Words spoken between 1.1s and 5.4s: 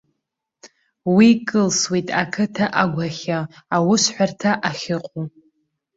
Уи кылсуеит ақыҭа агәахьы, аусҳәарҭа ахьыҟоу.